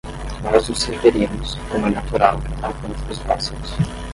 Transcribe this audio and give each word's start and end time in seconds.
Nós 0.43 0.67
nos 0.67 0.83
referimos, 0.85 1.53
como 1.69 1.85
é 1.85 1.91
natural, 1.91 2.41
ao 2.63 2.73
canto 2.73 3.05
dos 3.05 3.19
pássaros. 3.19 3.69